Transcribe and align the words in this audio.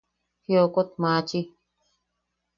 Jiokot 0.45 0.89
machi. 1.01 1.39